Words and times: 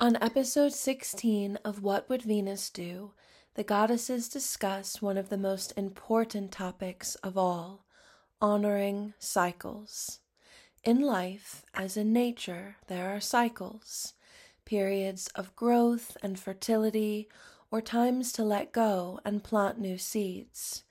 On 0.00 0.14
episode 0.20 0.72
16 0.72 1.58
of 1.64 1.82
What 1.82 2.08
Would 2.08 2.22
Venus 2.22 2.70
Do, 2.70 3.14
the 3.54 3.64
goddesses 3.64 4.28
discuss 4.28 5.02
one 5.02 5.18
of 5.18 5.28
the 5.28 5.36
most 5.36 5.72
important 5.76 6.52
topics 6.52 7.16
of 7.16 7.36
all 7.36 7.84
honoring 8.40 9.14
cycles. 9.18 10.20
In 10.84 11.00
life, 11.00 11.64
as 11.74 11.96
in 11.96 12.12
nature, 12.12 12.76
there 12.86 13.10
are 13.10 13.18
cycles 13.18 14.14
periods 14.64 15.26
of 15.34 15.56
growth 15.56 16.16
and 16.22 16.38
fertility, 16.38 17.28
or 17.72 17.80
times 17.80 18.30
to 18.34 18.44
let 18.44 18.70
go 18.70 19.18
and 19.24 19.42
plant 19.42 19.80
new 19.80 19.98
seeds. 19.98 20.84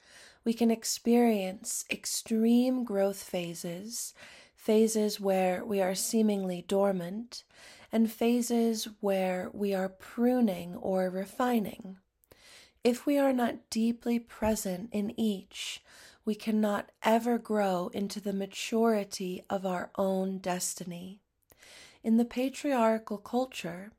We 0.44 0.54
can 0.54 0.70
experience 0.70 1.86
extreme 1.90 2.84
growth 2.84 3.24
phases, 3.24 4.14
phases 4.54 5.18
where 5.18 5.64
we 5.64 5.80
are 5.80 5.96
seemingly 5.96 6.66
dormant 6.68 7.46
and 7.92 8.12
phases 8.12 8.88
where 9.00 9.50
we 9.54 9.74
are 9.74 9.90
pruning 9.90 10.76
or 10.76 11.10
refining. 11.10 11.98
If 12.84 13.06
we 13.06 13.18
are 13.18 13.34
not 13.34 13.70
deeply 13.70 14.20
present 14.20 14.90
in 14.92 15.18
each, 15.20 15.82
we 16.26 16.36
cannot 16.36 16.92
ever 17.04 17.38
grow 17.38 17.90
into 17.94 18.20
the 18.20 18.34
maturity 18.34 19.44
of 19.50 19.66
our 19.66 19.90
own 19.96 20.40
destiny. 20.40 21.22
In 22.04 22.18
the 22.18 22.26
patriarchal 22.26 23.18
culture, 23.18 23.92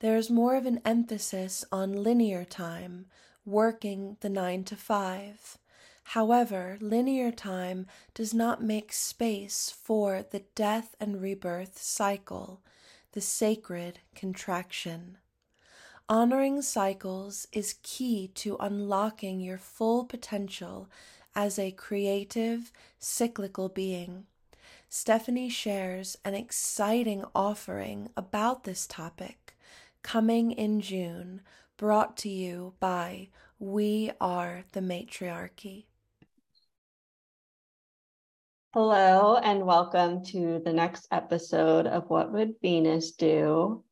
there 0.00 0.16
is 0.16 0.30
more 0.30 0.56
of 0.56 0.66
an 0.66 0.80
emphasis 0.84 1.64
on 1.72 2.02
linear 2.02 2.44
time, 2.44 3.06
working 3.44 4.16
the 4.20 4.28
nine 4.28 4.64
to 4.64 4.76
five. 4.76 5.58
However, 6.02 6.78
linear 6.80 7.30
time 7.30 7.86
does 8.14 8.32
not 8.32 8.62
make 8.62 8.92
space 8.92 9.70
for 9.70 10.22
the 10.22 10.44
death 10.54 10.94
and 11.00 11.20
rebirth 11.20 11.78
cycle 11.80 12.60
the 13.12 13.20
sacred 13.20 14.00
contraction. 14.14 15.18
Honoring 16.08 16.62
cycles 16.62 17.46
is 17.52 17.78
key 17.82 18.28
to 18.34 18.56
unlocking 18.60 19.40
your 19.40 19.58
full 19.58 20.04
potential 20.04 20.88
as 21.34 21.58
a 21.58 21.70
creative, 21.70 22.72
cyclical 22.98 23.68
being. 23.68 24.24
Stephanie 24.88 25.50
shares 25.50 26.16
an 26.24 26.34
exciting 26.34 27.24
offering 27.34 28.08
about 28.16 28.64
this 28.64 28.86
topic 28.86 29.54
coming 30.02 30.52
in 30.52 30.80
June, 30.80 31.42
brought 31.76 32.16
to 32.16 32.28
you 32.28 32.72
by 32.80 33.28
We 33.58 34.10
Are 34.20 34.64
the 34.72 34.80
Matriarchy. 34.80 35.86
Hello, 38.74 39.36
and 39.36 39.64
welcome 39.64 40.22
to 40.26 40.60
the 40.62 40.74
next 40.74 41.08
episode 41.10 41.86
of 41.86 42.10
What 42.10 42.30
Would 42.32 42.56
Venus 42.60 43.12
Do? 43.12 43.82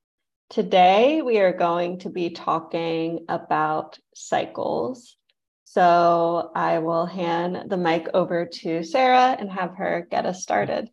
Today, 0.50 1.22
we 1.22 1.38
are 1.38 1.54
going 1.54 2.00
to 2.00 2.10
be 2.10 2.28
talking 2.28 3.24
about 3.26 3.98
cycles. 4.14 5.16
So, 5.64 6.50
I 6.54 6.80
will 6.80 7.06
hand 7.06 7.70
the 7.70 7.78
mic 7.78 8.08
over 8.12 8.44
to 8.44 8.82
Sarah 8.82 9.34
and 9.40 9.50
have 9.50 9.76
her 9.76 10.06
get 10.10 10.26
us 10.26 10.42
started. 10.42 10.90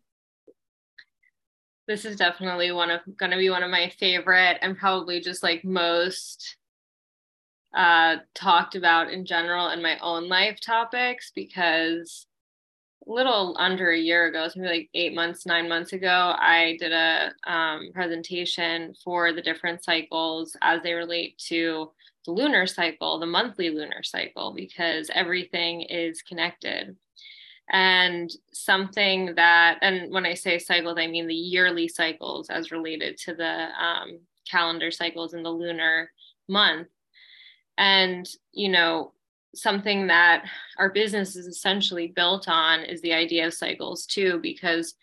This 1.86 2.06
is 2.06 2.16
definitely 2.16 2.72
one 2.72 2.90
of 2.90 3.02
going 3.18 3.32
to 3.32 3.36
be 3.36 3.50
one 3.50 3.62
of 3.62 3.70
my 3.70 3.90
favorite 4.00 4.60
and 4.62 4.78
probably 4.78 5.20
just 5.20 5.42
like 5.42 5.62
most 5.62 6.56
uh, 7.76 8.16
talked 8.34 8.76
about 8.76 9.12
in 9.12 9.26
general 9.26 9.68
in 9.68 9.82
my 9.82 9.98
own 9.98 10.30
life 10.30 10.58
topics 10.58 11.32
because 11.34 12.26
little 13.06 13.56
under 13.58 13.90
a 13.90 13.98
year 13.98 14.26
ago, 14.26 14.48
so 14.48 14.60
maybe 14.60 14.74
like 14.74 14.90
eight 14.94 15.14
months, 15.14 15.46
nine 15.46 15.68
months 15.68 15.92
ago, 15.92 16.34
I 16.38 16.76
did 16.78 16.92
a 16.92 17.32
um, 17.46 17.90
presentation 17.92 18.94
for 19.02 19.32
the 19.32 19.42
different 19.42 19.84
cycles 19.84 20.56
as 20.62 20.82
they 20.82 20.94
relate 20.94 21.38
to 21.48 21.90
the 22.24 22.32
lunar 22.32 22.66
cycle, 22.66 23.18
the 23.18 23.26
monthly 23.26 23.70
lunar 23.70 24.02
cycle, 24.02 24.52
because 24.54 25.10
everything 25.14 25.82
is 25.82 26.22
connected. 26.22 26.96
And 27.70 28.30
something 28.52 29.34
that, 29.36 29.78
and 29.82 30.12
when 30.12 30.26
I 30.26 30.34
say 30.34 30.58
cycles, 30.58 30.98
I 30.98 31.06
mean 31.06 31.26
the 31.26 31.34
yearly 31.34 31.88
cycles 31.88 32.50
as 32.50 32.70
related 32.70 33.16
to 33.18 33.34
the 33.34 33.68
um, 33.82 34.20
calendar 34.50 34.90
cycles 34.90 35.34
in 35.34 35.42
the 35.42 35.50
lunar 35.50 36.10
month. 36.48 36.88
And, 37.76 38.28
you 38.52 38.68
know, 38.68 39.12
something 39.54 40.06
that 40.06 40.44
our 40.78 40.90
business 40.90 41.36
is 41.36 41.46
essentially 41.46 42.08
built 42.08 42.48
on 42.48 42.80
is 42.80 43.00
the 43.02 43.12
idea 43.12 43.46
of 43.46 43.54
cycles 43.54 44.06
too 44.06 44.38
because 44.42 44.94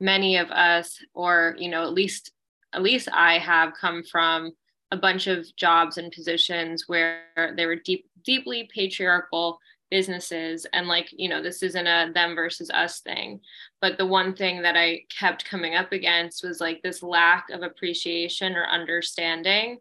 many 0.00 0.36
of 0.36 0.50
us 0.50 0.98
or 1.14 1.54
you 1.58 1.70
know 1.70 1.82
at 1.82 1.92
least 1.92 2.32
at 2.72 2.82
least 2.82 3.08
i 3.12 3.38
have 3.38 3.74
come 3.74 4.02
from 4.02 4.52
a 4.92 4.96
bunch 4.96 5.26
of 5.26 5.46
jobs 5.56 5.98
and 5.98 6.12
positions 6.12 6.84
where 6.88 7.22
they 7.56 7.66
were 7.66 7.76
deep 7.76 8.06
deeply 8.24 8.68
patriarchal 8.72 9.58
businesses. 9.90 10.66
And 10.72 10.86
like 10.86 11.08
you 11.12 11.28
know 11.28 11.42
this 11.42 11.62
isn't 11.62 11.86
a 11.86 12.10
them 12.14 12.34
versus 12.34 12.70
us 12.70 13.00
thing. 13.00 13.40
But 13.80 13.98
the 13.98 14.06
one 14.06 14.34
thing 14.34 14.62
that 14.62 14.76
i 14.76 15.02
kept 15.16 15.44
coming 15.44 15.74
up 15.74 15.92
against 15.92 16.44
was 16.44 16.60
like 16.60 16.80
this 16.82 17.02
lack 17.02 17.50
of 17.50 17.62
appreciation 17.62 18.54
or 18.54 18.66
understanding 18.66 19.78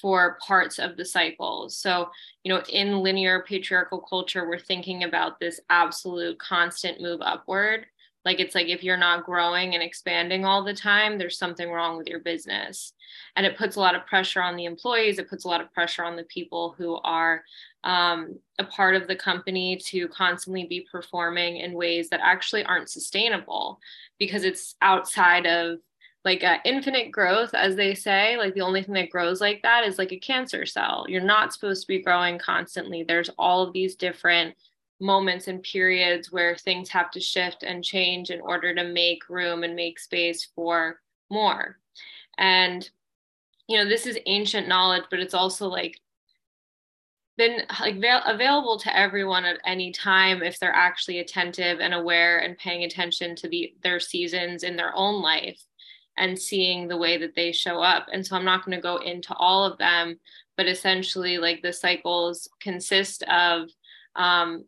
for 0.00 0.38
parts 0.46 0.78
of 0.78 0.96
the 0.96 1.04
cycles. 1.04 1.76
So, 1.76 2.10
you 2.44 2.52
know, 2.52 2.62
in 2.68 3.00
linear 3.00 3.44
patriarchal 3.46 4.00
culture, 4.00 4.48
we're 4.48 4.58
thinking 4.58 5.04
about 5.04 5.38
this 5.38 5.60
absolute 5.70 6.38
constant 6.38 7.00
move 7.00 7.20
upward. 7.22 7.86
Like 8.24 8.38
it's 8.38 8.54
like 8.54 8.68
if 8.68 8.84
you're 8.84 8.98
not 8.98 9.24
growing 9.24 9.74
and 9.74 9.82
expanding 9.82 10.44
all 10.44 10.62
the 10.62 10.74
time, 10.74 11.16
there's 11.16 11.38
something 11.38 11.70
wrong 11.70 11.96
with 11.96 12.06
your 12.06 12.20
business. 12.20 12.92
And 13.34 13.46
it 13.46 13.56
puts 13.56 13.76
a 13.76 13.80
lot 13.80 13.94
of 13.94 14.06
pressure 14.06 14.42
on 14.42 14.56
the 14.56 14.66
employees. 14.66 15.18
It 15.18 15.28
puts 15.28 15.44
a 15.44 15.48
lot 15.48 15.62
of 15.62 15.72
pressure 15.72 16.04
on 16.04 16.16
the 16.16 16.24
people 16.24 16.74
who 16.76 16.96
are 16.96 17.42
um, 17.82 18.38
a 18.58 18.64
part 18.64 18.94
of 18.94 19.06
the 19.06 19.16
company 19.16 19.76
to 19.86 20.06
constantly 20.08 20.64
be 20.64 20.86
performing 20.92 21.56
in 21.56 21.72
ways 21.72 22.10
that 22.10 22.20
actually 22.22 22.62
aren't 22.64 22.90
sustainable 22.90 23.80
because 24.18 24.44
it's 24.44 24.74
outside 24.82 25.46
of 25.46 25.78
like 26.24 26.44
uh, 26.44 26.58
infinite 26.64 27.10
growth 27.10 27.54
as 27.54 27.76
they 27.76 27.94
say 27.94 28.36
like 28.36 28.52
the 28.54 28.60
only 28.60 28.82
thing 28.82 28.94
that 28.94 29.10
grows 29.10 29.40
like 29.40 29.62
that 29.62 29.84
is 29.84 29.98
like 29.98 30.12
a 30.12 30.18
cancer 30.18 30.66
cell. 30.66 31.06
You're 31.08 31.22
not 31.22 31.52
supposed 31.52 31.82
to 31.82 31.88
be 31.88 32.02
growing 32.02 32.38
constantly. 32.38 33.02
There's 33.02 33.30
all 33.38 33.62
of 33.62 33.72
these 33.72 33.94
different 33.94 34.54
moments 35.00 35.48
and 35.48 35.62
periods 35.62 36.30
where 36.30 36.56
things 36.56 36.90
have 36.90 37.10
to 37.12 37.20
shift 37.20 37.62
and 37.62 37.82
change 37.82 38.30
in 38.30 38.40
order 38.40 38.74
to 38.74 38.84
make 38.84 39.30
room 39.30 39.62
and 39.62 39.74
make 39.74 39.98
space 39.98 40.48
for 40.54 41.00
more. 41.30 41.78
And 42.36 42.88
you 43.70 43.76
know 43.78 43.88
this 43.88 44.04
is 44.04 44.18
ancient 44.26 44.66
knowledge 44.66 45.04
but 45.10 45.20
it's 45.20 45.32
also 45.32 45.68
like 45.68 45.96
been 47.38 47.62
like 47.80 47.94
available 48.26 48.76
to 48.80 48.94
everyone 48.94 49.44
at 49.44 49.60
any 49.64 49.92
time 49.92 50.42
if 50.42 50.58
they're 50.58 50.74
actually 50.74 51.20
attentive 51.20 51.78
and 51.78 51.94
aware 51.94 52.40
and 52.40 52.58
paying 52.58 52.82
attention 52.82 53.36
to 53.36 53.48
the 53.48 53.72
their 53.82 54.00
seasons 54.00 54.64
in 54.64 54.74
their 54.74 54.94
own 54.96 55.22
life 55.22 55.62
and 56.20 56.38
seeing 56.38 56.86
the 56.86 56.98
way 56.98 57.16
that 57.16 57.34
they 57.34 57.50
show 57.50 57.80
up. 57.80 58.06
And 58.12 58.24
so 58.24 58.36
I'm 58.36 58.44
not 58.44 58.64
going 58.64 58.76
to 58.76 58.82
go 58.82 58.98
into 58.98 59.34
all 59.34 59.64
of 59.64 59.78
them, 59.78 60.20
but 60.56 60.68
essentially, 60.68 61.38
like 61.38 61.62
the 61.62 61.72
cycles 61.72 62.48
consist 62.60 63.22
of 63.24 63.70
um, 64.14 64.66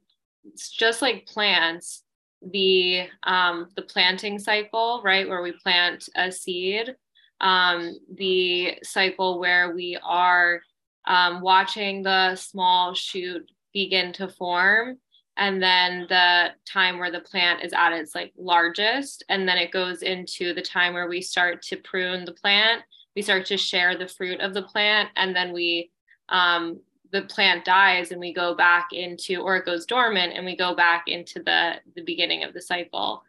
just 0.73 1.03
like 1.03 1.27
plants, 1.27 2.05
the 2.41 3.07
um, 3.23 3.69
the 3.77 3.83
planting 3.83 4.39
cycle, 4.39 5.03
right, 5.05 5.29
where 5.29 5.43
we 5.43 5.53
plant 5.53 6.09
a 6.17 6.33
seed, 6.33 6.97
um, 7.41 7.99
the 8.17 8.79
cycle 8.83 9.39
where 9.39 9.75
we 9.75 9.99
are 10.03 10.63
um, 11.07 11.43
watching 11.43 12.03
the 12.03 12.35
small 12.35 12.95
shoot 12.95 13.47
begin 13.75 14.13
to 14.15 14.29
form 14.29 14.99
and 15.37 15.63
then 15.63 16.07
the 16.09 16.49
time 16.71 16.99
where 16.99 17.11
the 17.11 17.21
plant 17.21 17.63
is 17.63 17.73
at 17.73 17.93
its 17.93 18.15
like 18.15 18.33
largest 18.37 19.25
and 19.29 19.49
then 19.49 19.57
it 19.57 19.73
goes 19.73 20.03
into 20.03 20.53
the 20.53 20.63
time 20.63 20.93
where 20.93 21.09
we 21.09 21.23
start 21.23 21.63
to 21.63 21.77
prune 21.77 22.25
the 22.25 22.33
plant. 22.33 22.83
We 23.17 23.23
start 23.23 23.47
to 23.47 23.57
share 23.57 23.97
the 23.97 24.09
fruit 24.09 24.41
of 24.41 24.55
the 24.55 24.63
plant 24.63 25.09
and 25.17 25.35
then 25.35 25.53
we 25.53 25.91
um, 26.29 26.81
the 27.13 27.23
plant 27.23 27.65
dies 27.65 28.11
and 28.11 28.21
we 28.21 28.33
go 28.33 28.55
back 28.55 28.89
into 28.93 29.41
or 29.41 29.57
it 29.57 29.67
goes 29.67 29.87
dormant 29.87 30.33
and 30.35 30.45
we 30.45 30.57
go 30.57 30.75
back 30.75 31.05
into 31.09 31.43
the 31.43 31.75
the 31.95 32.03
beginning 32.03 32.45
of 32.45 32.53
the 32.53 32.63
cycle. 32.63 33.23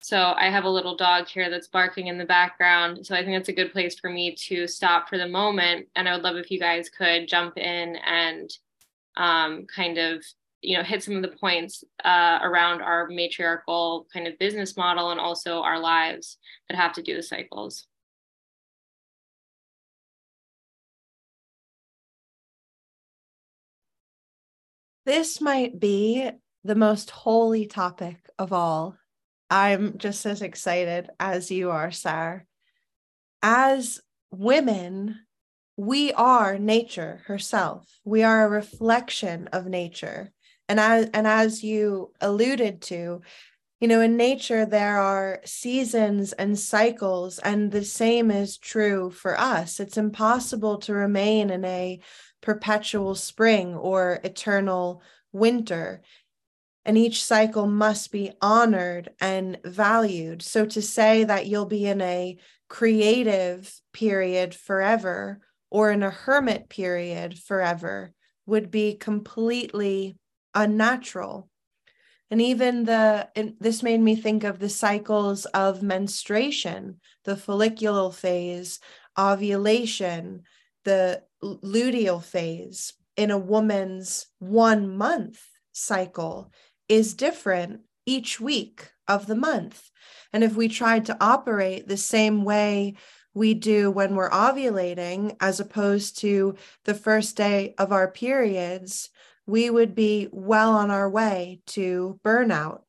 So 0.00 0.32
i 0.36 0.48
have 0.48 0.62
a 0.62 0.70
little 0.70 0.96
dog 0.96 1.26
here 1.26 1.50
that's 1.50 1.66
barking 1.66 2.06
in 2.06 2.18
the 2.18 2.24
background 2.24 3.04
so 3.04 3.16
i 3.16 3.24
think 3.24 3.36
that's 3.36 3.48
a 3.48 3.52
good 3.52 3.72
place 3.72 3.98
for 3.98 4.08
me 4.08 4.32
to 4.46 4.68
stop 4.68 5.08
for 5.08 5.18
the 5.18 5.26
moment 5.26 5.88
and 5.96 6.08
i 6.08 6.14
would 6.14 6.22
love 6.22 6.36
if 6.36 6.52
you 6.52 6.60
guys 6.60 6.88
could 6.88 7.26
jump 7.26 7.58
in 7.58 7.96
and 7.96 8.58
um, 9.16 9.66
kind 9.66 9.98
of 9.98 10.22
you 10.60 10.76
know 10.76 10.82
hit 10.82 11.02
some 11.02 11.16
of 11.16 11.22
the 11.22 11.36
points 11.36 11.84
uh, 12.04 12.38
around 12.42 12.82
our 12.82 13.08
matriarchal 13.08 14.06
kind 14.12 14.26
of 14.26 14.38
business 14.38 14.76
model 14.76 15.10
and 15.10 15.20
also 15.20 15.60
our 15.62 15.78
lives 15.78 16.38
that 16.68 16.76
have 16.76 16.92
to 16.92 17.02
do 17.02 17.16
with 17.16 17.24
cycles 17.24 17.86
this 25.06 25.40
might 25.40 25.78
be 25.78 26.30
the 26.64 26.74
most 26.74 27.10
holy 27.10 27.66
topic 27.66 28.16
of 28.38 28.52
all 28.52 28.96
i'm 29.50 29.96
just 29.98 30.26
as 30.26 30.42
excited 30.42 31.08
as 31.20 31.50
you 31.50 31.70
are 31.70 31.90
sarah 31.90 32.42
as 33.42 34.00
women 34.30 35.16
we 35.78 36.12
are 36.14 36.58
nature 36.58 37.22
herself. 37.26 38.00
We 38.04 38.24
are 38.24 38.44
a 38.44 38.50
reflection 38.50 39.46
of 39.52 39.66
nature. 39.66 40.32
And 40.68 40.78
as, 40.78 41.08
and 41.14 41.26
as 41.26 41.62
you 41.62 42.12
alluded 42.20 42.82
to, 42.82 43.22
you 43.80 43.86
know, 43.86 44.00
in 44.00 44.16
nature, 44.16 44.66
there 44.66 44.98
are 44.98 45.40
seasons 45.44 46.32
and 46.32 46.58
cycles, 46.58 47.38
and 47.38 47.70
the 47.70 47.84
same 47.84 48.30
is 48.30 48.58
true 48.58 49.10
for 49.10 49.38
us. 49.38 49.78
It's 49.78 49.96
impossible 49.96 50.78
to 50.78 50.92
remain 50.92 51.50
in 51.50 51.64
a 51.64 52.00
perpetual 52.40 53.14
spring 53.14 53.74
or 53.74 54.20
eternal 54.24 55.02
winter. 55.32 56.02
And 56.84 56.98
each 56.98 57.24
cycle 57.24 57.66
must 57.66 58.10
be 58.10 58.32
honored 58.40 59.10
and 59.20 59.58
valued. 59.64 60.42
So 60.42 60.66
to 60.66 60.82
say 60.82 61.24
that 61.24 61.46
you'll 61.46 61.66
be 61.66 61.86
in 61.86 62.00
a 62.00 62.36
creative 62.68 63.80
period 63.92 64.54
forever 64.54 65.40
or 65.70 65.90
in 65.90 66.02
a 66.02 66.10
hermit 66.10 66.68
period 66.68 67.38
forever 67.38 68.12
would 68.46 68.70
be 68.70 68.94
completely 68.94 70.16
unnatural. 70.54 71.48
And 72.30 72.42
even 72.42 72.84
the, 72.84 73.28
this 73.58 73.82
made 73.82 74.00
me 74.00 74.14
think 74.14 74.44
of 74.44 74.58
the 74.58 74.68
cycles 74.68 75.46
of 75.46 75.82
menstruation, 75.82 77.00
the 77.24 77.36
follicular 77.36 78.10
phase, 78.12 78.80
ovulation, 79.18 80.42
the 80.84 81.22
luteal 81.42 82.22
phase 82.22 82.92
in 83.16 83.30
a 83.30 83.38
woman's 83.38 84.26
one 84.38 84.96
month 84.96 85.42
cycle 85.72 86.52
is 86.88 87.14
different 87.14 87.80
each 88.06 88.40
week 88.40 88.90
of 89.06 89.26
the 89.26 89.34
month. 89.34 89.90
And 90.32 90.44
if 90.44 90.54
we 90.54 90.68
tried 90.68 91.06
to 91.06 91.16
operate 91.20 91.88
the 91.88 91.96
same 91.96 92.44
way 92.44 92.94
we 93.34 93.54
do 93.54 93.90
when 93.90 94.14
we're 94.14 94.30
ovulating, 94.30 95.36
as 95.40 95.60
opposed 95.60 96.18
to 96.18 96.56
the 96.84 96.94
first 96.94 97.36
day 97.36 97.74
of 97.78 97.92
our 97.92 98.10
periods, 98.10 99.10
we 99.48 99.70
would 99.70 99.94
be 99.94 100.28
well 100.30 100.76
on 100.76 100.90
our 100.90 101.08
way 101.08 101.60
to 101.66 102.20
burnout. 102.22 102.82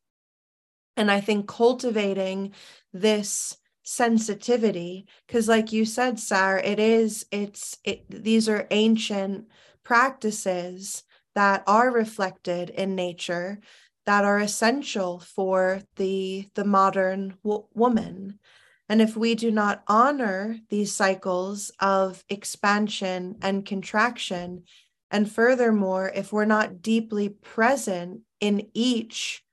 And 0.97 1.09
I 1.09 1.21
think 1.21 1.47
cultivating 1.47 2.53
this 2.91 3.57
sensitivity, 3.83 5.07
because 5.25 5.47
like 5.47 5.71
you 5.71 5.85
said, 5.85 6.19
Sarah, 6.19 6.61
it 6.61 6.77
is, 6.77 7.25
it's, 7.31 7.77
it, 7.85 8.03
these 8.09 8.49
are 8.49 8.67
ancient 8.71 9.47
practices 9.83 11.03
that 11.33 11.63
are 11.65 11.89
reflected 11.89 12.69
in 12.69 12.93
nature 12.93 13.59
that 14.05 14.25
are 14.25 14.39
essential 14.39 15.19
for 15.19 15.81
the 15.95 16.47
the 16.55 16.65
modern 16.65 17.35
w- 17.43 17.65
woman 17.73 18.39
and 18.89 19.01
if 19.01 19.15
we 19.15 19.35
do 19.35 19.51
not 19.51 19.83
honor 19.87 20.57
these 20.69 20.93
cycles 20.93 21.71
of 21.79 22.23
expansion 22.27 23.37
and 23.41 23.65
contraction 23.65 24.63
and 25.11 25.31
furthermore 25.31 26.11
if 26.13 26.31
we're 26.31 26.45
not 26.45 26.81
deeply 26.81 27.29
present 27.29 28.21
in 28.39 28.67
each 28.73 29.43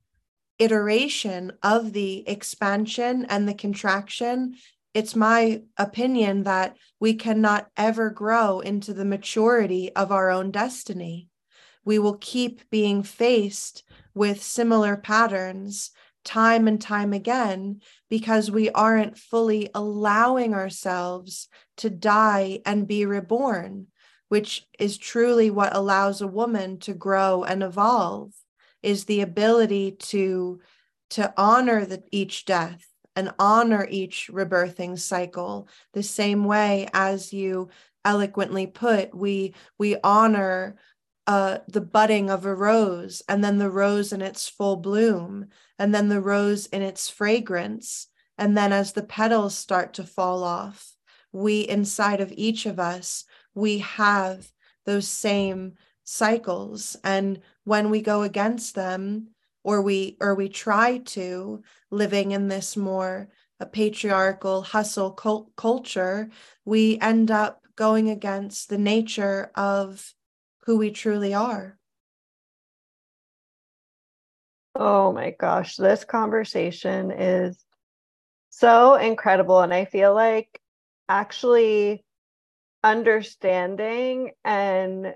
iteration 0.59 1.53
of 1.63 1.93
the 1.93 2.27
expansion 2.29 3.27
and 3.29 3.49
the 3.49 3.55
contraction 3.55 4.57
it's 4.97 5.15
my 5.15 5.61
opinion 5.77 6.45
that 6.45 6.75
we 6.99 7.13
cannot 7.13 7.69
ever 7.77 8.09
grow 8.09 8.61
into 8.61 8.95
the 8.95 9.05
maturity 9.05 9.95
of 9.95 10.11
our 10.11 10.31
own 10.31 10.51
destiny. 10.51 11.29
We 11.85 11.99
will 11.99 12.17
keep 12.17 12.71
being 12.71 13.03
faced 13.03 13.83
with 14.15 14.43
similar 14.43 14.97
patterns 14.97 15.91
time 16.25 16.67
and 16.67 16.81
time 16.81 17.13
again 17.13 17.83
because 18.09 18.51
we 18.51 18.71
aren't 18.71 19.19
fully 19.19 19.69
allowing 19.75 20.55
ourselves 20.55 21.49
to 21.77 21.91
die 21.91 22.61
and 22.65 22.89
be 22.89 23.05
reborn, 23.05 23.89
which 24.29 24.67
is 24.79 24.99
truly 24.99 25.51
what 25.51 25.75
allows 25.75 26.21
a 26.21 26.27
woman 26.27 26.79
to 26.79 26.95
grow 26.95 27.45
and 27.45 27.63
evolve 27.63 28.33
is 28.83 29.05
the 29.05 29.21
ability 29.21 29.93
to 29.93 30.61
to 31.09 31.33
honor 31.37 31.85
the, 31.85 32.03
each 32.11 32.45
death 32.45 32.87
and 33.15 33.33
honor 33.39 33.87
each 33.91 34.29
rebirthing 34.33 34.99
cycle 34.99 35.69
the 35.93 36.03
same 36.03 36.45
way 36.45 36.89
as 36.93 37.33
you 37.33 37.69
eloquently 38.05 38.67
put 38.67 39.15
we 39.15 39.55
we 39.79 39.97
honor 40.03 40.77
uh, 41.27 41.59
the 41.67 41.81
budding 41.81 42.31
of 42.31 42.45
a 42.45 42.55
rose, 42.55 43.23
and 43.29 43.43
then 43.43 43.59
the 43.59 43.71
rose 43.71 44.13
in 44.13 44.23
its 44.23 44.49
full 44.49 44.77
bloom, 44.77 45.47
and 45.79 45.95
then 45.95 46.09
the 46.09 46.21
rose 46.21 46.67
in 46.67 46.83
its 46.83 47.09
fragrance. 47.09 48.07
And 48.39 48.57
then 48.57 48.73
as 48.73 48.93
the 48.93 49.03
petals 49.03 49.57
start 49.57 49.95
to 49.95 50.05
fall 50.05 50.45
off, 50.45 50.93
we 51.33 51.61
inside 51.61 52.21
of 52.21 52.33
each 52.37 52.67
of 52.67 52.79
us, 52.79 53.25
we 53.57 53.79
have 53.79 54.53
those 54.85 55.09
same 55.09 55.75
cycles. 56.05 56.97
And 57.03 57.41
when 57.65 57.91
we 57.91 58.01
go 58.01 58.23
against 58.23 58.77
them, 58.77 59.31
or 59.65 59.83
we 59.83 60.17
or 60.21 60.37
we 60.37 60.49
try 60.49 60.99
to 60.99 61.61
living 61.91 62.31
in 62.31 62.47
this 62.47 62.77
more 62.77 63.29
a 63.59 63.67
patriarchal 63.67 64.63
hustle 64.63 65.11
cult- 65.11 65.51
culture, 65.57 66.31
we 66.65 67.01
end 67.01 67.33
up 67.33 67.67
going 67.75 68.09
against 68.09 68.69
the 68.69 68.79
nature 68.79 69.51
of 69.57 70.15
who 70.67 70.77
we 70.77 70.93
truly 70.93 71.35
are. 71.35 71.79
Oh 74.77 75.13
my 75.13 75.31
gosh, 75.31 75.77
this 75.77 76.05
conversation 76.05 77.11
is 77.11 77.65
so 78.51 78.95
incredible. 78.95 79.63
And 79.63 79.75
I 79.75 79.85
feel 79.85 80.15
like 80.15 80.61
actually 81.09 82.06
understanding 82.87 84.31
and 84.45 85.15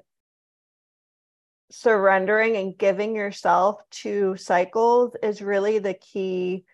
surrendering 1.70 2.56
and 2.56 2.76
giving 2.76 3.14
yourself 3.14 3.76
to 3.90 4.36
cycles 4.36 5.14
is 5.22 5.40
really 5.40 5.78
the 5.78 5.94
key 5.94 6.64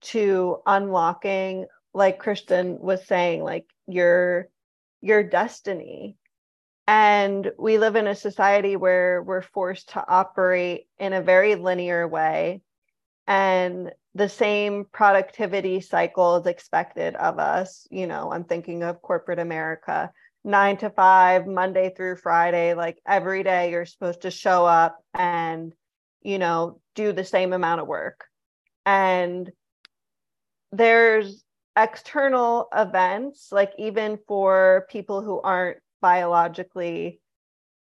to 0.00 0.56
unlocking 0.66 1.66
like 1.92 2.18
Kristen 2.18 2.78
was 2.80 3.06
saying 3.06 3.42
like 3.42 3.66
your 3.86 4.48
your 5.02 5.22
destiny 5.22 6.16
and 6.86 7.52
we 7.58 7.76
live 7.76 7.94
in 7.96 8.06
a 8.06 8.14
society 8.14 8.76
where 8.76 9.22
we're 9.22 9.42
forced 9.42 9.90
to 9.90 10.08
operate 10.08 10.86
in 10.98 11.12
a 11.12 11.22
very 11.22 11.54
linear 11.56 12.08
way. 12.08 12.62
And 13.26 13.90
the 14.14 14.28
same 14.28 14.86
productivity 14.92 15.80
cycle 15.80 16.36
is 16.36 16.46
expected 16.46 17.16
of 17.16 17.40
us. 17.40 17.86
You 17.90 18.06
know, 18.06 18.32
I'm 18.32 18.44
thinking 18.44 18.84
of 18.84 19.02
corporate 19.02 19.40
America 19.40 20.12
nine 20.46 20.78
to 20.78 20.88
five, 20.88 21.46
Monday 21.46 21.92
through 21.94 22.16
Friday. 22.16 22.72
Like 22.72 22.98
every 23.06 23.42
day, 23.42 23.70
you're 23.70 23.84
supposed 23.84 24.22
to 24.22 24.30
show 24.30 24.64
up 24.64 24.98
and, 25.12 25.74
you 26.22 26.38
know, 26.38 26.80
do 26.94 27.12
the 27.12 27.24
same 27.24 27.52
amount 27.52 27.82
of 27.82 27.86
work. 27.86 28.24
And 28.86 29.50
there's 30.72 31.44
external 31.76 32.68
events, 32.74 33.48
like 33.52 33.72
even 33.76 34.18
for 34.26 34.86
people 34.88 35.20
who 35.20 35.40
aren't 35.40 35.78
biologically 36.00 37.20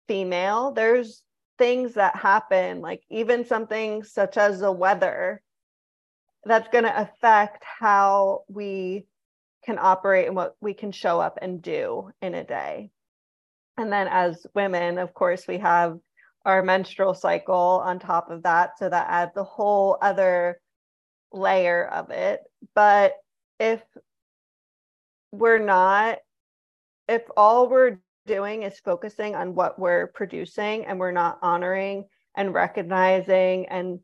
female 0.08 0.72
there's 0.72 1.24
things 1.58 1.94
that 1.94 2.16
happen 2.16 2.82
like 2.82 3.02
even 3.10 3.46
something 3.46 4.04
such 4.04 4.38
as 4.38 4.60
the 4.60 4.72
weather 4.72 5.42
that's 6.46 6.68
going 6.70 6.84
to 6.84 7.02
affect 7.02 7.64
how 7.64 8.42
we 8.48 9.06
can 9.66 9.78
operate 9.80 10.28
and 10.28 10.36
what 10.36 10.56
we 10.62 10.74
can 10.74 10.92
show 10.92 11.20
up 11.20 11.40
and 11.42 11.62
do 11.62 12.12
in 12.22 12.34
a 12.34 12.44
day. 12.44 12.92
And 13.78 13.92
then 13.92 14.08
as 14.10 14.46
women 14.54 14.98
of 14.98 15.14
course 15.14 15.48
we 15.48 15.58
have 15.60 15.98
our 16.46 16.62
menstrual 16.62 17.14
cycle 17.14 17.82
on 17.84 18.00
top 18.00 18.30
of 18.30 18.44
that. 18.44 18.78
So 18.78 18.90
that 18.90 19.08
adds 19.10 19.38
a 19.38 19.44
whole 19.44 19.98
other 20.02 20.60
layer 21.32 21.86
of 21.88 22.10
it. 22.12 22.42
But 22.76 23.14
if 23.60 23.82
we're 25.32 25.60
not 25.60 26.20
if 27.08 27.24
all 27.36 27.70
we're 27.70 28.00
doing 28.26 28.64
is 28.64 28.80
focusing 28.80 29.36
on 29.36 29.56
what 29.56 29.78
we're 29.78 30.08
producing 30.08 30.86
and 30.86 31.00
we're 31.00 31.12
not 31.12 31.40
honoring 31.42 32.06
and 32.36 32.54
recognizing 32.54 33.68
and 33.68 34.00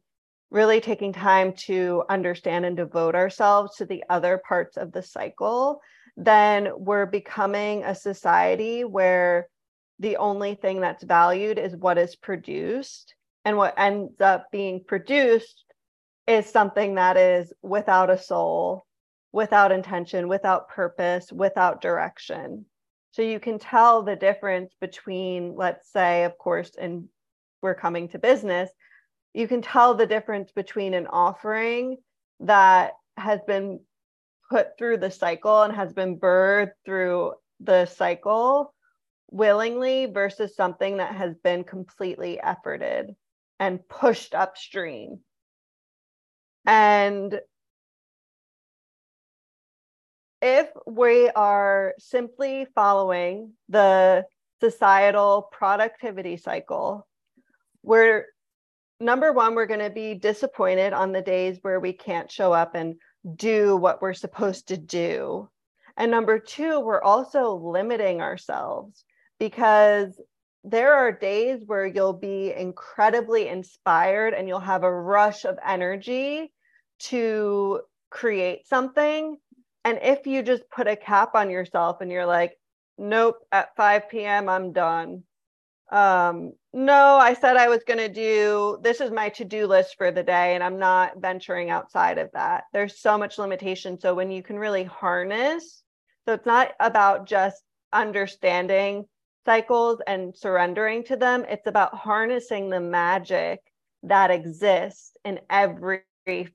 really 0.51 0.81
taking 0.81 1.13
time 1.13 1.53
to 1.53 2.03
understand 2.09 2.65
and 2.65 2.75
devote 2.75 3.15
ourselves 3.15 3.75
to 3.77 3.85
the 3.85 4.03
other 4.09 4.41
parts 4.47 4.77
of 4.77 4.91
the 4.91 5.03
cycle, 5.03 5.81
then 6.17 6.69
we're 6.75 7.05
becoming 7.05 7.83
a 7.83 7.95
society 7.95 8.83
where 8.83 9.47
the 9.99 10.17
only 10.17 10.55
thing 10.55 10.81
that's 10.81 11.03
valued 11.03 11.59
is 11.59 11.75
what 11.75 11.97
is 11.97 12.15
produced. 12.15 13.13
And 13.45 13.57
what 13.57 13.77
ends 13.77 14.19
up 14.21 14.47
being 14.51 14.83
produced 14.83 15.63
is 16.27 16.45
something 16.45 16.95
that 16.95 17.17
is 17.17 17.53
without 17.61 18.09
a 18.09 18.17
soul, 18.17 18.85
without 19.31 19.71
intention, 19.71 20.27
without 20.27 20.69
purpose, 20.69 21.31
without 21.31 21.81
direction. 21.81 22.65
So 23.11 23.21
you 23.21 23.39
can 23.39 23.57
tell 23.57 24.03
the 24.03 24.15
difference 24.15 24.75
between, 24.79 25.55
let's 25.55 25.91
say, 25.91 26.25
of 26.25 26.37
course, 26.37 26.71
and 26.79 27.07
we're 27.61 27.75
coming 27.75 28.09
to 28.09 28.19
business, 28.19 28.69
you 29.33 29.47
can 29.47 29.61
tell 29.61 29.93
the 29.93 30.07
difference 30.07 30.51
between 30.51 30.93
an 30.93 31.07
offering 31.07 31.97
that 32.41 32.93
has 33.17 33.39
been 33.45 33.79
put 34.49 34.77
through 34.77 34.97
the 34.97 35.11
cycle 35.11 35.61
and 35.61 35.75
has 35.75 35.93
been 35.93 36.17
birthed 36.17 36.71
through 36.85 37.33
the 37.59 37.85
cycle 37.85 38.73
willingly 39.31 40.07
versus 40.07 40.55
something 40.55 40.97
that 40.97 41.15
has 41.15 41.35
been 41.43 41.63
completely 41.63 42.39
efforted 42.43 43.15
and 43.59 43.87
pushed 43.87 44.33
upstream. 44.33 45.19
And 46.65 47.39
if 50.41 50.69
we 50.87 51.29
are 51.29 51.93
simply 51.99 52.65
following 52.73 53.53
the 53.67 54.25
societal 54.61 55.49
productivity 55.51 56.37
cycle, 56.37 57.07
we're 57.83 58.25
number 58.99 59.31
one, 59.31 59.55
we're 59.55 59.65
going 59.65 59.79
to 59.79 59.89
be 59.89 60.13
disappointed 60.15 60.93
on 60.93 61.11
the 61.11 61.21
days 61.21 61.59
where 61.61 61.79
we 61.79 61.93
can't 61.93 62.31
show 62.31 62.53
up 62.53 62.75
and 62.75 62.95
do 63.35 63.75
what 63.75 64.01
we're 64.01 64.13
supposed 64.13 64.69
to 64.69 64.77
do. 64.77 65.49
And 65.97 66.11
number 66.11 66.39
two, 66.39 66.79
we're 66.79 67.01
also 67.01 67.55
limiting 67.55 68.21
ourselves 68.21 69.03
because 69.39 70.19
there 70.63 70.93
are 70.93 71.11
days 71.11 71.61
where 71.65 71.85
you'll 71.85 72.13
be 72.13 72.53
incredibly 72.53 73.47
inspired 73.47 74.33
and 74.33 74.47
you'll 74.47 74.59
have 74.59 74.83
a 74.83 74.91
rush 74.91 75.45
of 75.45 75.57
energy 75.65 76.51
to 76.99 77.81
create 78.09 78.67
something. 78.67 79.37
And 79.85 79.99
if 80.01 80.27
you 80.27 80.43
just 80.43 80.69
put 80.69 80.87
a 80.87 80.95
cap 80.95 81.35
on 81.35 81.49
yourself 81.49 82.01
and 82.01 82.11
you're 82.11 82.25
like, 82.25 82.57
nope, 82.97 83.37
at 83.51 83.75
5 83.75 84.09
p.m., 84.09 84.49
I'm 84.49 84.73
done. 84.73 85.23
Um, 85.91 86.53
no, 86.71 87.17
I 87.17 87.33
said 87.33 87.57
I 87.57 87.67
was 87.67 87.83
going 87.87 87.97
to 87.99 88.09
do 88.09 88.77
this 88.83 89.01
is 89.01 89.09
my 89.09 89.29
to-do 89.29 89.65
list 89.65 89.95
for 89.97 90.11
the 90.11 90.21
day 90.21 90.53
and 90.53 90.63
I'm 90.63 90.77
not 90.77 91.19
venturing 91.19 91.71
outside 91.71 92.19
of 92.19 92.29
that. 92.33 92.65
There's 92.73 92.99
so 92.99 93.17
much 93.17 93.39
limitation. 93.39 93.99
So 93.99 94.13
when 94.13 94.29
you 94.29 94.43
can 94.43 94.59
really 94.59 94.83
harness, 94.83 95.81
so 96.25 96.33
it's 96.33 96.45
not 96.45 96.73
about 96.79 97.27
just 97.27 97.63
understanding 97.91 99.05
cycles 99.45 99.99
and 100.05 100.35
surrendering 100.35 101.03
to 101.05 101.15
them, 101.15 101.43
it's 101.49 101.65
about 101.65 101.95
harnessing 101.95 102.69
the 102.69 102.79
magic 102.79 103.59
that 104.03 104.29
exists 104.29 105.17
in 105.25 105.39
every 105.49 106.03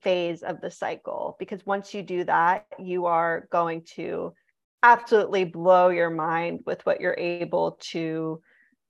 phase 0.01 0.43
of 0.43 0.61
the 0.61 0.71
cycle 0.71 1.35
because 1.39 1.65
once 1.65 1.93
you 1.93 2.01
do 2.01 2.23
that, 2.23 2.65
you 2.79 3.05
are 3.07 3.49
going 3.51 3.83
to 3.95 4.33
absolutely 4.81 5.43
blow 5.43 5.89
your 5.89 6.09
mind 6.09 6.61
with 6.65 6.85
what 6.85 7.01
you're 7.01 7.17
able 7.17 7.77
to 7.81 8.39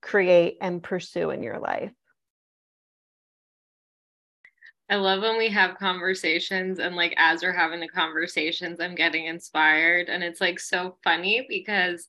create 0.06 0.56
and 0.60 0.82
pursue 0.82 1.30
in 1.30 1.42
your 1.42 1.58
life. 1.58 1.92
I 4.88 4.96
love 4.96 5.22
when 5.22 5.36
we 5.36 5.48
have 5.48 5.78
conversations 5.78 6.78
and 6.78 6.94
like 6.94 7.12
as 7.16 7.42
we're 7.42 7.52
having 7.52 7.80
the 7.80 7.88
conversations, 7.88 8.78
I'm 8.80 8.94
getting 8.94 9.26
inspired. 9.26 10.08
And 10.08 10.22
it's 10.22 10.40
like 10.40 10.60
so 10.60 10.96
funny 11.02 11.44
because 11.48 12.06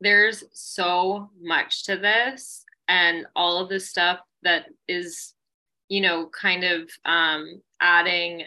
there's 0.00 0.42
so 0.52 1.28
much 1.40 1.84
to 1.84 1.96
this 1.96 2.64
and 2.88 3.26
all 3.36 3.58
of 3.58 3.68
the 3.68 3.80
stuff 3.80 4.20
that 4.42 4.66
is, 4.88 5.34
you 5.88 6.00
know, 6.00 6.28
kind 6.28 6.64
of 6.64 6.88
um, 7.04 7.60
adding 7.82 8.44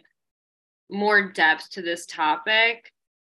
more 0.90 1.32
depth 1.32 1.70
to 1.72 1.84
this 1.84 2.08
topic 2.08 2.92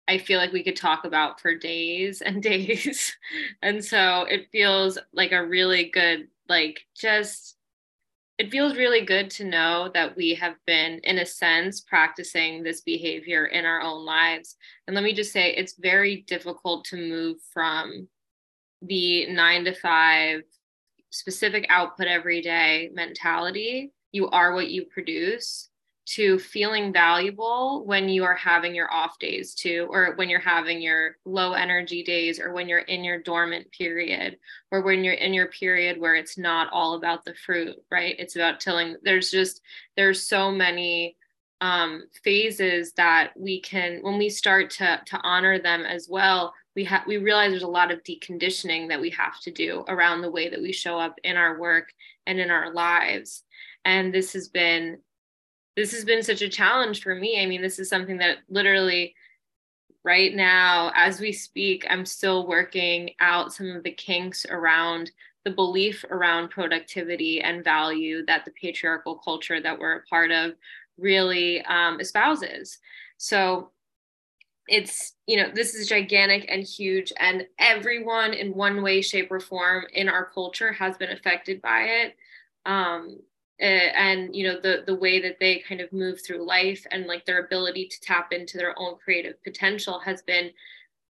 I 0.08 0.18
feel 0.18 0.38
like 0.38 0.52
we 0.52 0.62
could 0.62 0.76
talk 0.76 1.04
about 1.04 1.40
for 1.40 1.54
days 1.54 2.22
and 2.22 2.42
days. 2.42 3.14
and 3.62 3.84
so 3.84 4.22
it 4.22 4.48
feels 4.52 4.98
like 5.12 5.32
a 5.32 5.46
really 5.46 5.90
good, 5.90 6.28
like, 6.48 6.80
just, 6.96 7.56
it 8.38 8.50
feels 8.50 8.76
really 8.76 9.04
good 9.04 9.30
to 9.30 9.44
know 9.44 9.90
that 9.94 10.16
we 10.16 10.34
have 10.34 10.54
been, 10.66 11.00
in 11.04 11.18
a 11.18 11.26
sense, 11.26 11.80
practicing 11.80 12.62
this 12.62 12.82
behavior 12.82 13.46
in 13.46 13.64
our 13.64 13.80
own 13.80 14.04
lives. 14.04 14.56
And 14.86 14.94
let 14.94 15.04
me 15.04 15.14
just 15.14 15.32
say, 15.32 15.52
it's 15.54 15.74
very 15.78 16.24
difficult 16.28 16.84
to 16.86 16.96
move 16.96 17.38
from 17.52 18.08
the 18.82 19.26
nine 19.32 19.64
to 19.64 19.74
five 19.74 20.42
specific 21.10 21.66
output 21.70 22.06
every 22.06 22.42
day 22.42 22.90
mentality. 22.92 23.92
You 24.12 24.28
are 24.28 24.54
what 24.54 24.68
you 24.68 24.84
produce 24.84 25.70
to 26.06 26.38
feeling 26.38 26.92
valuable 26.92 27.84
when 27.84 28.08
you 28.08 28.24
are 28.24 28.34
having 28.34 28.74
your 28.74 28.92
off 28.92 29.18
days 29.18 29.54
too, 29.54 29.88
or 29.90 30.14
when 30.14 30.28
you're 30.28 30.38
having 30.38 30.80
your 30.80 31.16
low 31.24 31.52
energy 31.52 32.04
days, 32.04 32.38
or 32.38 32.52
when 32.52 32.68
you're 32.68 32.78
in 32.78 33.02
your 33.02 33.20
dormant 33.20 33.70
period, 33.72 34.38
or 34.70 34.82
when 34.82 35.02
you're 35.02 35.14
in 35.14 35.34
your 35.34 35.48
period 35.48 36.00
where 36.00 36.14
it's 36.14 36.38
not 36.38 36.72
all 36.72 36.94
about 36.94 37.24
the 37.24 37.34
fruit, 37.34 37.76
right? 37.90 38.14
It's 38.18 38.36
about 38.36 38.60
tilling. 38.60 38.96
There's 39.02 39.30
just, 39.30 39.60
there's 39.96 40.22
so 40.22 40.52
many 40.52 41.16
um, 41.60 42.04
phases 42.22 42.92
that 42.92 43.32
we 43.36 43.60
can, 43.60 43.98
when 44.02 44.16
we 44.16 44.28
start 44.28 44.70
to, 44.70 45.00
to 45.06 45.20
honor 45.22 45.58
them 45.58 45.84
as 45.84 46.08
well, 46.08 46.54
we 46.76 46.84
have 46.84 47.06
we 47.06 47.16
realize 47.16 47.50
there's 47.50 47.62
a 47.62 47.66
lot 47.66 47.90
of 47.90 48.02
deconditioning 48.04 48.88
that 48.90 49.00
we 49.00 49.10
have 49.10 49.40
to 49.40 49.50
do 49.50 49.82
around 49.88 50.20
the 50.20 50.30
way 50.30 50.50
that 50.50 50.60
we 50.60 50.72
show 50.72 50.98
up 50.98 51.18
in 51.24 51.36
our 51.36 51.58
work 51.58 51.88
and 52.26 52.38
in 52.38 52.50
our 52.50 52.72
lives 52.74 53.44
and 53.86 54.12
this 54.12 54.32
has 54.32 54.48
been 54.48 54.98
this 55.76 55.92
has 55.92 56.04
been 56.04 56.22
such 56.22 56.42
a 56.42 56.48
challenge 56.48 57.02
for 57.02 57.14
me. 57.14 57.42
I 57.42 57.46
mean, 57.46 57.62
this 57.62 57.78
is 57.78 57.88
something 57.88 58.18
that 58.18 58.38
literally 58.48 59.14
right 60.04 60.34
now, 60.34 60.92
as 60.94 61.20
we 61.20 61.32
speak, 61.32 61.86
I'm 61.90 62.06
still 62.06 62.46
working 62.46 63.10
out 63.20 63.52
some 63.52 63.70
of 63.70 63.82
the 63.82 63.90
kinks 63.90 64.46
around 64.48 65.10
the 65.44 65.50
belief 65.50 66.04
around 66.10 66.48
productivity 66.50 67.40
and 67.40 67.62
value 67.62 68.26
that 68.26 68.44
the 68.44 68.50
patriarchal 68.52 69.16
culture 69.16 69.60
that 69.60 69.78
we're 69.78 69.98
a 69.98 70.02
part 70.06 70.32
of 70.32 70.52
really 70.98 71.62
um, 71.66 72.00
espouses. 72.00 72.78
So 73.16 73.70
it's, 74.66 75.12
you 75.26 75.36
know, 75.36 75.50
this 75.54 75.74
is 75.74 75.88
gigantic 75.88 76.46
and 76.48 76.64
huge, 76.64 77.12
and 77.18 77.46
everyone 77.58 78.32
in 78.32 78.54
one 78.54 78.82
way, 78.82 79.02
shape, 79.02 79.30
or 79.30 79.38
form 79.38 79.84
in 79.92 80.08
our 80.08 80.24
culture 80.24 80.72
has 80.72 80.96
been 80.96 81.10
affected 81.10 81.62
by 81.62 81.82
it. 81.82 82.16
Um, 82.64 83.20
uh, 83.60 83.64
and 83.64 84.36
you 84.36 84.46
know 84.46 84.60
the 84.60 84.82
the 84.86 84.94
way 84.94 85.20
that 85.20 85.38
they 85.40 85.62
kind 85.66 85.80
of 85.80 85.92
move 85.92 86.20
through 86.20 86.46
life 86.46 86.86
and 86.90 87.06
like 87.06 87.24
their 87.24 87.44
ability 87.44 87.88
to 87.88 88.00
tap 88.00 88.32
into 88.32 88.58
their 88.58 88.78
own 88.78 88.96
creative 89.02 89.42
potential 89.42 89.98
has 89.98 90.22
been 90.22 90.50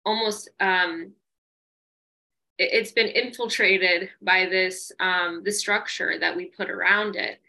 almost 0.05 0.51
um 0.61 1.13
it, 2.59 2.71
it's 2.73 2.93
been 2.93 3.09
infiltrated 3.09 4.11
by 4.21 4.47
this 4.47 4.93
um 5.01 5.43
the 5.45 5.53
structure 5.53 6.19
that 6.19 6.37
we 6.37 6.47
put 6.47 6.71
around 6.71 7.17
it. 7.17 7.41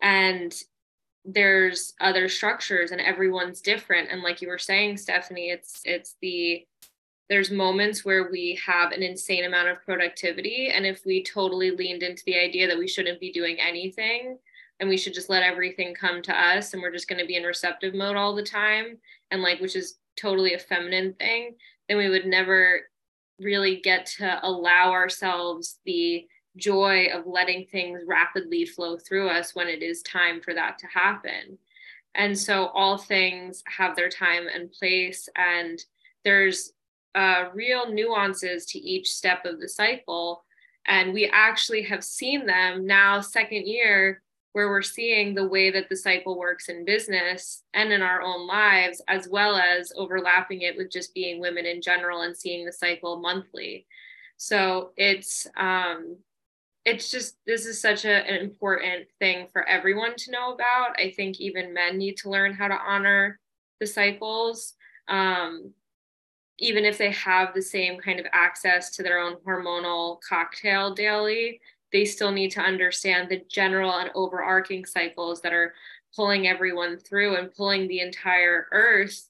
And 0.00 0.54
there's 1.24 1.94
other 2.00 2.28
structures 2.28 2.92
and 2.92 3.00
everyone's 3.00 3.60
different. 3.60 4.10
And 4.12 4.22
like 4.22 4.40
you 4.40 4.48
were 4.48 4.58
saying 4.58 4.98
stephanie 4.98 5.50
it's 5.50 5.82
it's 5.84 6.14
the 6.22 6.64
there's 7.28 7.50
moments 7.50 8.04
where 8.04 8.30
we 8.30 8.58
have 8.64 8.92
an 8.92 9.02
insane 9.02 9.44
amount 9.44 9.68
of 9.68 9.82
productivity 9.84 10.70
and 10.74 10.86
if 10.86 11.04
we 11.04 11.22
totally 11.22 11.70
leaned 11.70 12.02
into 12.02 12.22
the 12.24 12.38
idea 12.38 12.66
that 12.66 12.78
we 12.78 12.88
shouldn't 12.88 13.20
be 13.20 13.32
doing 13.32 13.58
anything 13.60 14.38
and 14.78 14.88
we 14.88 14.96
should 14.96 15.14
just 15.14 15.30
let 15.30 15.42
everything 15.42 15.94
come 15.94 16.22
to 16.22 16.32
us 16.32 16.72
and 16.72 16.82
we're 16.82 16.92
just 16.92 17.08
going 17.08 17.20
to 17.20 17.26
be 17.26 17.36
in 17.36 17.42
receptive 17.42 17.94
mode 17.94 18.16
all 18.16 18.34
the 18.34 18.42
time 18.42 18.98
and 19.30 19.42
like 19.42 19.60
which 19.60 19.76
is 19.76 19.96
totally 20.16 20.54
a 20.54 20.58
feminine 20.58 21.12
thing 21.14 21.54
then 21.88 21.98
we 21.98 22.08
would 22.08 22.26
never 22.26 22.80
really 23.38 23.80
get 23.80 24.06
to 24.06 24.40
allow 24.42 24.90
ourselves 24.90 25.78
the 25.84 26.26
joy 26.56 27.08
of 27.12 27.26
letting 27.26 27.66
things 27.66 28.00
rapidly 28.06 28.64
flow 28.64 28.96
through 28.96 29.28
us 29.28 29.54
when 29.54 29.68
it 29.68 29.82
is 29.82 30.02
time 30.02 30.40
for 30.40 30.54
that 30.54 30.78
to 30.78 30.86
happen. 30.86 31.58
And 32.14 32.38
so 32.38 32.66
all 32.68 32.96
things 32.96 33.62
have 33.66 33.94
their 33.94 34.08
time 34.08 34.46
and 34.52 34.72
place 34.72 35.28
and 35.36 35.78
there's 36.24 36.72
uh, 37.16 37.48
real 37.54 37.90
nuances 37.90 38.66
to 38.66 38.78
each 38.78 39.10
step 39.10 39.44
of 39.44 39.58
the 39.58 39.68
cycle. 39.68 40.44
And 40.86 41.12
we 41.12 41.26
actually 41.32 41.82
have 41.82 42.04
seen 42.04 42.46
them 42.46 42.86
now, 42.86 43.20
second 43.20 43.66
year, 43.66 44.22
where 44.52 44.68
we're 44.68 44.82
seeing 44.82 45.34
the 45.34 45.48
way 45.48 45.70
that 45.70 45.88
the 45.88 45.96
cycle 45.96 46.38
works 46.38 46.68
in 46.68 46.84
business 46.84 47.62
and 47.74 47.92
in 47.92 48.02
our 48.02 48.22
own 48.22 48.46
lives, 48.46 49.02
as 49.08 49.28
well 49.28 49.56
as 49.56 49.92
overlapping 49.96 50.62
it 50.62 50.76
with 50.76 50.90
just 50.90 51.12
being 51.12 51.40
women 51.40 51.66
in 51.66 51.82
general 51.82 52.22
and 52.22 52.36
seeing 52.36 52.64
the 52.64 52.72
cycle 52.72 53.18
monthly. 53.18 53.86
So 54.36 54.92
it's 54.96 55.46
um, 55.56 56.16
it's 56.84 57.10
just 57.10 57.36
this 57.46 57.66
is 57.66 57.80
such 57.80 58.04
a, 58.04 58.26
an 58.26 58.36
important 58.36 59.06
thing 59.18 59.48
for 59.52 59.66
everyone 59.68 60.14
to 60.16 60.30
know 60.30 60.52
about. 60.52 60.98
I 60.98 61.12
think 61.16 61.40
even 61.40 61.74
men 61.74 61.98
need 61.98 62.16
to 62.18 62.30
learn 62.30 62.54
how 62.54 62.68
to 62.68 62.78
honor 62.78 63.40
the 63.80 63.86
cycles. 63.86 64.74
Um, 65.08 65.72
even 66.58 66.84
if 66.84 66.98
they 66.98 67.10
have 67.10 67.54
the 67.54 67.62
same 67.62 67.98
kind 67.98 68.18
of 68.18 68.26
access 68.32 68.90
to 68.96 69.02
their 69.02 69.18
own 69.18 69.36
hormonal 69.46 70.18
cocktail 70.26 70.94
daily, 70.94 71.60
they 71.92 72.04
still 72.04 72.32
need 72.32 72.50
to 72.50 72.60
understand 72.60 73.28
the 73.28 73.42
general 73.48 73.92
and 73.92 74.10
overarching 74.14 74.84
cycles 74.84 75.40
that 75.42 75.52
are 75.52 75.74
pulling 76.14 76.48
everyone 76.48 76.98
through 76.98 77.36
and 77.36 77.54
pulling 77.54 77.86
the 77.86 78.00
entire 78.00 78.66
earth 78.72 79.28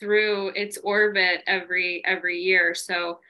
through 0.00 0.48
its 0.48 0.76
orbit 0.78 1.42
every 1.46 2.04
every 2.04 2.40
year. 2.40 2.74
So 2.74 3.20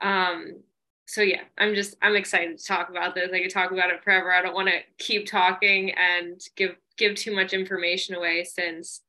um 0.00 0.60
so 1.06 1.22
yeah 1.22 1.42
i'm 1.58 1.74
just 1.74 1.96
i'm 2.00 2.14
excited 2.16 2.56
to 2.58 2.64
talk 2.64 2.90
about 2.90 3.14
this. 3.14 3.30
I 3.32 3.40
could 3.40 3.50
talk 3.50 3.72
about 3.72 3.90
it 3.90 4.04
forever. 4.04 4.32
I 4.32 4.42
don't 4.42 4.54
want 4.54 4.68
to 4.68 4.80
keep 4.98 5.26
talking 5.26 5.92
and 5.92 6.40
give 6.56 6.76
give 6.96 7.16
too 7.16 7.34
much 7.34 7.52
information 7.52 8.14
away 8.14 8.44
since 8.44 9.00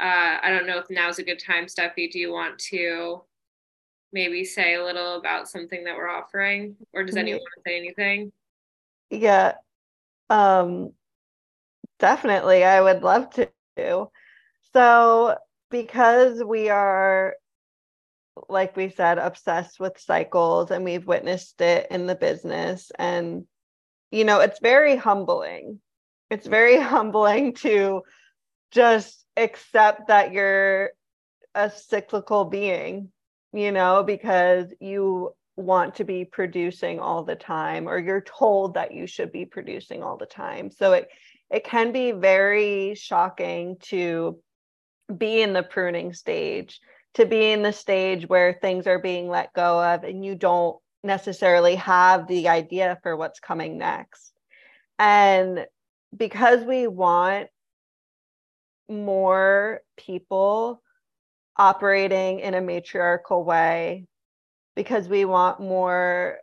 uh 0.00 0.38
i 0.42 0.48
don't 0.50 0.66
know 0.66 0.78
if 0.78 0.90
now's 0.90 1.18
a 1.18 1.22
good 1.22 1.38
time 1.38 1.66
steffi. 1.66 2.10
Do 2.10 2.18
you 2.18 2.32
want 2.32 2.58
to 2.70 3.22
maybe 4.14 4.44
say 4.44 4.74
a 4.74 4.84
little 4.84 5.16
about 5.16 5.48
something 5.48 5.84
that 5.84 5.96
we're 5.96 6.08
offering? 6.08 6.76
Or 6.94 7.02
does 7.02 7.16
anyone 7.16 7.40
want 7.40 7.52
to 7.56 7.70
say 7.70 7.76
anything? 7.76 8.32
Yeah. 9.10 9.54
Um 10.30 10.92
definitely 11.98 12.64
I 12.64 12.80
would 12.80 13.02
love 13.02 13.28
to. 13.76 14.08
So 14.72 15.36
because 15.70 16.42
we 16.42 16.70
are 16.70 17.34
like 18.48 18.76
we 18.76 18.88
said 18.88 19.18
obsessed 19.18 19.78
with 19.78 19.98
cycles 19.98 20.70
and 20.70 20.84
we've 20.84 21.06
witnessed 21.06 21.60
it 21.60 21.86
in 21.90 22.06
the 22.06 22.14
business 22.14 22.90
and 22.98 23.44
you 24.10 24.24
know 24.24 24.40
it's 24.40 24.58
very 24.60 24.96
humbling 24.96 25.80
it's 26.30 26.46
very 26.46 26.80
humbling 26.80 27.54
to 27.54 28.02
just 28.72 29.24
accept 29.36 30.08
that 30.08 30.32
you're 30.32 30.90
a 31.54 31.70
cyclical 31.70 32.44
being 32.44 33.10
you 33.54 33.72
know 33.72 34.02
because 34.02 34.66
you 34.80 35.34
want 35.56 35.94
to 35.94 36.04
be 36.04 36.24
producing 36.24 36.98
all 36.98 37.22
the 37.22 37.36
time 37.36 37.88
or 37.88 37.98
you're 37.98 38.20
told 38.20 38.74
that 38.74 38.92
you 38.92 39.06
should 39.06 39.30
be 39.30 39.44
producing 39.44 40.02
all 40.02 40.16
the 40.16 40.26
time. 40.26 40.70
So 40.70 40.92
it 40.92 41.08
it 41.50 41.64
can 41.64 41.92
be 41.92 42.12
very 42.12 42.94
shocking 42.96 43.76
to 43.82 44.38
be 45.16 45.42
in 45.42 45.52
the 45.52 45.62
pruning 45.62 46.12
stage 46.12 46.80
to 47.14 47.26
be 47.26 47.52
in 47.52 47.62
the 47.62 47.72
stage 47.72 48.28
where 48.28 48.58
things 48.60 48.86
are 48.86 48.98
being 48.98 49.28
let 49.28 49.52
go 49.54 49.82
of 49.82 50.04
and 50.04 50.24
you 50.24 50.34
don't 50.34 50.76
necessarily 51.02 51.76
have 51.76 52.26
the 52.26 52.48
idea 52.48 52.98
for 53.02 53.16
what's 53.16 53.40
coming 53.40 53.78
next. 53.78 54.32
And 54.98 55.66
because 56.16 56.64
we 56.64 56.86
want 56.86 57.48
more 58.88 59.80
people 59.96 60.82
operating 61.56 62.40
in 62.40 62.54
a 62.54 62.60
matriarchal 62.60 63.44
way 63.44 64.06
because 64.74 65.08
we 65.08 65.24
want 65.24 65.60
more 65.60 66.38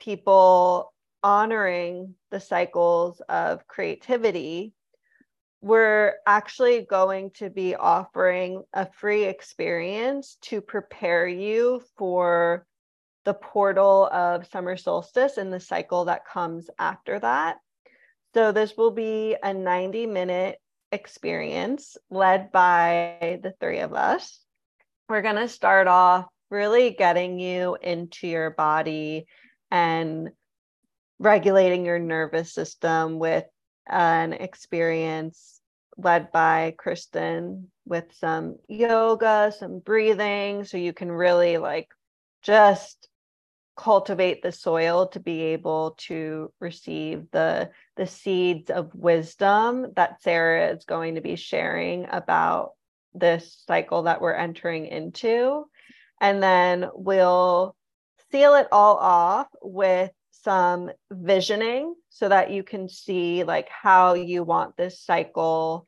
people 0.00 0.92
honoring 1.22 2.14
the 2.30 2.40
cycles 2.40 3.20
of 3.28 3.66
creativity, 3.66 4.72
we're 5.60 6.14
actually 6.26 6.82
going 6.82 7.30
to 7.30 7.48
be 7.48 7.74
offering 7.76 8.62
a 8.72 8.90
free 8.92 9.24
experience 9.24 10.36
to 10.42 10.60
prepare 10.60 11.26
you 11.26 11.80
for 11.96 12.66
the 13.24 13.34
portal 13.34 14.08
of 14.12 14.48
summer 14.48 14.76
solstice 14.76 15.36
and 15.36 15.52
the 15.52 15.60
cycle 15.60 16.06
that 16.06 16.26
comes 16.26 16.68
after 16.78 17.20
that. 17.20 17.58
So, 18.34 18.50
this 18.50 18.76
will 18.76 18.90
be 18.90 19.36
a 19.42 19.54
90 19.54 20.06
minute 20.06 20.58
experience 20.92 21.96
led 22.10 22.52
by 22.52 23.40
the 23.42 23.54
three 23.58 23.80
of 23.80 23.94
us. 23.94 24.40
We're 25.08 25.22
going 25.22 25.36
to 25.36 25.48
start 25.48 25.88
off 25.88 26.26
really 26.50 26.90
getting 26.90 27.40
you 27.40 27.76
into 27.80 28.28
your 28.28 28.50
body 28.50 29.26
and 29.70 30.30
regulating 31.18 31.84
your 31.84 31.98
nervous 31.98 32.52
system 32.52 33.18
with 33.18 33.44
an 33.88 34.34
experience 34.34 35.60
led 35.96 36.30
by 36.30 36.74
Kristen 36.78 37.70
with 37.86 38.04
some 38.12 38.56
yoga, 38.68 39.52
some 39.56 39.78
breathing, 39.78 40.64
so 40.64 40.76
you 40.76 40.92
can 40.92 41.10
really 41.10 41.58
like 41.58 41.88
just 42.42 43.08
cultivate 43.76 44.42
the 44.42 44.52
soil 44.52 45.08
to 45.08 45.20
be 45.20 45.40
able 45.42 45.94
to 45.98 46.52
receive 46.60 47.24
the 47.30 47.70
the 47.96 48.06
seeds 48.06 48.70
of 48.70 48.94
wisdom 48.94 49.92
that 49.96 50.22
Sarah 50.22 50.68
is 50.68 50.84
going 50.84 51.14
to 51.14 51.20
be 51.20 51.36
sharing 51.36 52.06
about 52.10 52.72
this 53.14 53.62
cycle 53.66 54.04
that 54.04 54.20
we're 54.20 54.34
entering 54.34 54.86
into. 54.86 55.64
And 56.20 56.42
then 56.42 56.88
we'll 56.94 57.74
seal 58.30 58.54
it 58.54 58.68
all 58.72 58.96
off 58.96 59.48
with 59.60 60.10
some 60.30 60.90
visioning 61.10 61.94
so 62.08 62.28
that 62.28 62.50
you 62.50 62.62
can 62.62 62.88
see 62.88 63.44
like 63.44 63.68
how 63.68 64.14
you 64.14 64.42
want 64.42 64.76
this 64.76 65.00
cycle 65.00 65.86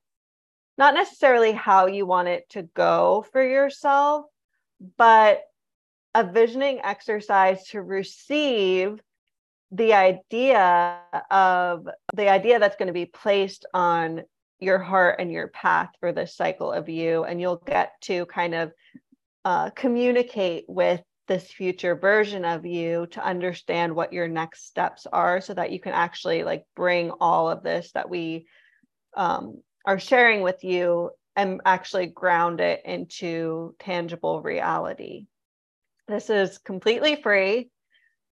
not 0.77 0.95
necessarily 0.95 1.53
how 1.53 1.87
you 1.87 2.07
want 2.07 2.29
it 2.29 2.49
to 2.51 2.63
go 2.75 3.25
for 3.33 3.43
yourself 3.43 4.27
but 4.97 5.43
a 6.15 6.25
visioning 6.25 6.81
exercise 6.85 7.67
to 7.69 7.83
receive 7.83 9.01
the 9.73 9.93
idea 9.93 11.01
of 11.31 11.89
the 12.15 12.29
idea 12.29 12.59
that's 12.59 12.77
going 12.77 12.87
to 12.87 12.93
be 12.93 13.07
placed 13.07 13.67
on 13.75 14.23
your 14.61 14.79
heart 14.79 15.17
and 15.19 15.33
your 15.33 15.49
path 15.49 15.91
for 15.99 16.13
this 16.13 16.37
cycle 16.37 16.73
of 16.73 16.89
you. 16.89 17.25
And 17.25 17.41
you'll 17.41 17.57
get 17.57 17.93
to 18.03 18.27
kind 18.27 18.55
of 18.55 18.73
uh, 19.45 19.71
communicate 19.71 20.65
with 20.69 21.03
this 21.27 21.51
future 21.51 21.97
version 21.97 22.45
of 22.45 22.65
you 22.65 23.07
to 23.11 23.25
understand 23.25 23.95
what 23.95 24.13
your 24.13 24.29
next 24.29 24.67
steps 24.67 25.07
are 25.13 25.41
so 25.41 25.55
that 25.55 25.73
you 25.73 25.81
can 25.81 25.93
actually 25.93 26.45
like 26.45 26.65
bring 26.77 27.11
all 27.21 27.51
of 27.51 27.63
this 27.63 27.91
that 27.93 28.09
we 28.09 28.47
um, 29.17 29.61
are 29.85 29.99
sharing 29.99 30.43
with 30.43 30.63
you 30.63 31.11
and 31.35 31.61
actually 31.65 32.07
ground 32.07 32.61
it 32.61 32.83
into 32.85 33.75
tangible 33.81 34.41
reality 34.41 35.27
this 36.09 36.31
is 36.31 36.59
completely 36.59 37.17
free 37.17 37.71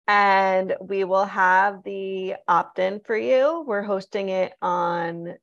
and 0.08 0.74
we 0.80 1.04
will 1.04 1.24
have 1.24 1.82
the 1.84 2.34
opt 2.48 2.78
in 2.78 3.00
for 3.00 3.16
you. 3.16 3.64
We're 3.66 3.82
hosting 3.82 4.28
it 4.28 4.52
on 4.60 5.34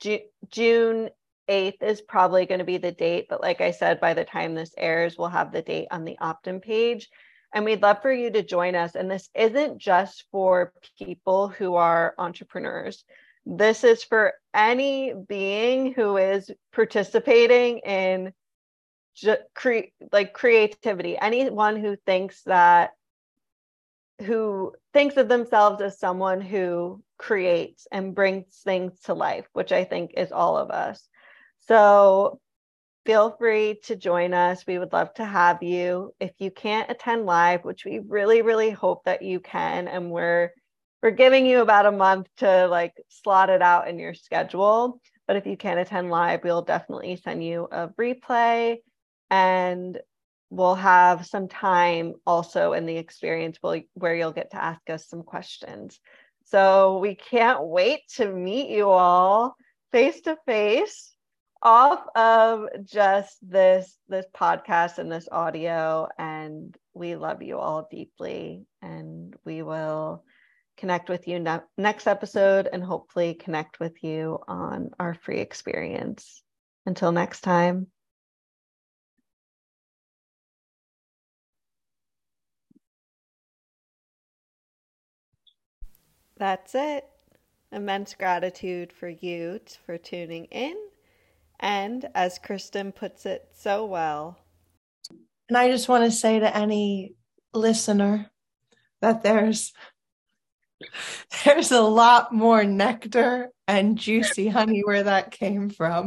Ju- 0.00 0.26
June 0.50 1.10
8th, 1.48 1.82
is 1.82 2.00
probably 2.00 2.46
going 2.46 2.58
to 2.58 2.64
be 2.64 2.78
the 2.78 2.92
date. 2.92 3.26
But 3.28 3.40
like 3.40 3.60
I 3.60 3.70
said, 3.70 4.00
by 4.00 4.14
the 4.14 4.24
time 4.24 4.54
this 4.54 4.74
airs, 4.76 5.16
we'll 5.16 5.28
have 5.28 5.52
the 5.52 5.62
date 5.62 5.88
on 5.90 6.04
the 6.04 6.18
opt 6.20 6.48
in 6.48 6.60
page. 6.60 7.08
And 7.54 7.64
we'd 7.64 7.82
love 7.82 8.02
for 8.02 8.12
you 8.12 8.30
to 8.32 8.42
join 8.42 8.74
us. 8.74 8.96
And 8.96 9.10
this 9.10 9.30
isn't 9.34 9.78
just 9.78 10.24
for 10.32 10.72
people 10.98 11.48
who 11.48 11.76
are 11.76 12.14
entrepreneurs. 12.18 13.04
This 13.46 13.84
is 13.84 14.02
for 14.02 14.34
any 14.52 15.14
being 15.14 15.94
who 15.94 16.16
is 16.16 16.50
participating 16.72 17.78
in 17.78 18.32
just 19.16 19.42
create 19.54 19.92
like 20.12 20.32
creativity. 20.32 21.18
Anyone 21.18 21.76
who 21.76 21.96
thinks 22.06 22.42
that 22.44 22.92
who 24.20 24.72
thinks 24.92 25.16
of 25.16 25.28
themselves 25.28 25.82
as 25.82 25.98
someone 25.98 26.40
who 26.40 27.02
creates 27.18 27.86
and 27.92 28.14
brings 28.14 28.46
things 28.64 28.98
to 29.00 29.14
life 29.14 29.46
which 29.52 29.72
i 29.72 29.84
think 29.84 30.12
is 30.16 30.32
all 30.32 30.56
of 30.56 30.70
us. 30.70 31.08
So 31.60 32.40
feel 33.04 33.36
free 33.38 33.80
to 33.84 33.96
join 33.96 34.34
us. 34.34 34.66
We 34.66 34.78
would 34.78 34.92
love 34.92 35.14
to 35.14 35.24
have 35.24 35.62
you. 35.62 36.12
If 36.20 36.32
you 36.38 36.50
can't 36.50 36.90
attend 36.90 37.26
live 37.26 37.64
which 37.64 37.84
we 37.84 38.00
really 38.00 38.42
really 38.42 38.70
hope 38.70 39.04
that 39.04 39.22
you 39.22 39.40
can 39.40 39.88
and 39.88 40.10
we're 40.10 40.50
we're 41.02 41.10
giving 41.10 41.46
you 41.46 41.60
about 41.60 41.86
a 41.86 41.92
month 41.92 42.28
to 42.38 42.66
like 42.68 42.94
slot 43.08 43.50
it 43.50 43.62
out 43.62 43.88
in 43.88 43.98
your 43.98 44.14
schedule 44.14 45.00
but 45.26 45.36
if 45.36 45.46
you 45.46 45.56
can't 45.56 45.78
attend 45.78 46.10
live 46.10 46.42
we'll 46.42 46.62
definitely 46.62 47.16
send 47.16 47.44
you 47.44 47.68
a 47.70 47.88
replay 48.00 48.78
and 49.30 49.98
we'll 50.50 50.76
have 50.76 51.26
some 51.26 51.48
time 51.48 52.14
also 52.26 52.72
in 52.72 52.86
the 52.86 52.96
experience 52.96 53.58
where 53.60 54.14
you'll 54.14 54.32
get 54.32 54.50
to 54.52 54.62
ask 54.62 54.88
us 54.88 55.08
some 55.08 55.22
questions. 55.22 55.98
So 56.44 56.98
we 56.98 57.16
can't 57.16 57.64
wait 57.64 58.02
to 58.16 58.28
meet 58.28 58.70
you 58.70 58.88
all 58.88 59.56
face 59.90 60.20
to 60.22 60.36
face 60.46 61.16
off 61.62 62.06
of 62.14 62.68
just 62.84 63.38
this 63.42 63.98
this 64.08 64.26
podcast 64.34 64.98
and 64.98 65.10
this 65.10 65.28
audio 65.32 66.06
and 66.18 66.76
we 66.94 67.16
love 67.16 67.42
you 67.42 67.58
all 67.58 67.88
deeply 67.90 68.64
and 68.82 69.34
we 69.44 69.62
will 69.62 70.22
connect 70.76 71.08
with 71.08 71.26
you 71.26 71.40
ne- 71.40 71.58
next 71.78 72.06
episode 72.06 72.68
and 72.70 72.84
hopefully 72.84 73.34
connect 73.34 73.80
with 73.80 74.04
you 74.04 74.38
on 74.46 74.90
our 75.00 75.14
free 75.14 75.38
experience 75.38 76.42
until 76.84 77.10
next 77.10 77.40
time 77.40 77.86
That's 86.36 86.74
it. 86.74 87.04
Immense 87.72 88.14
gratitude 88.14 88.92
for 88.92 89.08
you 89.08 89.60
for 89.84 89.98
tuning 89.98 90.44
in. 90.46 90.76
And 91.58 92.06
as 92.14 92.38
Kristen 92.38 92.92
puts 92.92 93.26
it 93.26 93.48
so 93.54 93.86
well, 93.86 94.38
and 95.48 95.56
I 95.56 95.70
just 95.70 95.88
want 95.88 96.04
to 96.04 96.10
say 96.10 96.38
to 96.38 96.56
any 96.56 97.14
listener 97.54 98.30
that 99.00 99.22
there's 99.22 99.72
there's 101.44 101.72
a 101.72 101.80
lot 101.80 102.32
more 102.32 102.64
nectar 102.64 103.50
and 103.66 103.96
juicy 103.96 104.48
honey 104.48 104.82
where 104.84 105.04
that 105.04 105.30
came 105.30 105.70
from. 105.70 106.04